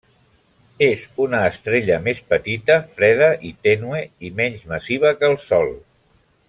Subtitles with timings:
[0.85, 5.75] És una estrella més petita, freda i tènue i menys massiva que el Sol.